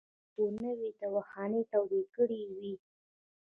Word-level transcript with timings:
خلکو 0.33 0.43
نوې 0.65 0.89
تاوخانې 0.99 1.61
تودې 1.71 2.01
کړې 2.15 2.41
وې. 2.55 2.73